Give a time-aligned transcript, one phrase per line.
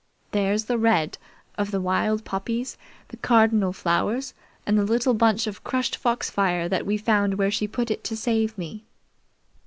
[0.31, 1.19] There's the red
[1.59, 2.75] of the wild poppies,
[3.09, 4.33] the cardinal flowers,
[4.65, 8.17] and the little bunch of crushed foxfire that we found where she put it to
[8.17, 8.83] save me.